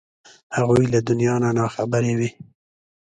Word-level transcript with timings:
هغوی 0.55 0.85
له 0.93 0.99
دنیا 1.09 1.35
نه 1.43 1.49
نا 1.57 1.65
خبرې 1.75 2.13
وې. 2.19 2.29